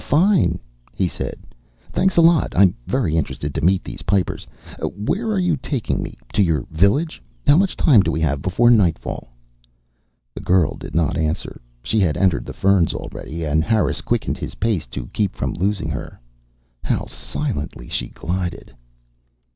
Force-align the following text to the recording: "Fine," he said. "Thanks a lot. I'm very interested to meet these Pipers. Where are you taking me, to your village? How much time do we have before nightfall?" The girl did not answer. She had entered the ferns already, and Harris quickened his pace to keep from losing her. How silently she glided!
"Fine," 0.01 0.57
he 0.95 1.07
said. 1.07 1.35
"Thanks 1.91 2.17
a 2.17 2.21
lot. 2.21 2.53
I'm 2.55 2.73
very 2.87 3.15
interested 3.15 3.53
to 3.53 3.63
meet 3.63 3.83
these 3.83 4.01
Pipers. 4.01 4.47
Where 4.81 5.27
are 5.29 5.37
you 5.39 5.55
taking 5.57 6.01
me, 6.01 6.17
to 6.33 6.41
your 6.41 6.65
village? 6.71 7.21
How 7.45 7.55
much 7.55 7.77
time 7.77 8.01
do 8.01 8.11
we 8.11 8.19
have 8.21 8.41
before 8.41 8.71
nightfall?" 8.71 9.31
The 10.33 10.41
girl 10.41 10.73
did 10.75 10.95
not 10.95 11.17
answer. 11.19 11.61
She 11.83 11.99
had 11.99 12.17
entered 12.17 12.47
the 12.47 12.51
ferns 12.53 12.95
already, 12.95 13.43
and 13.45 13.63
Harris 13.63 14.01
quickened 14.01 14.39
his 14.39 14.55
pace 14.55 14.87
to 14.87 15.05
keep 15.13 15.35
from 15.35 15.53
losing 15.53 15.89
her. 15.91 16.19
How 16.83 17.05
silently 17.05 17.87
she 17.87 18.07
glided! 18.07 18.73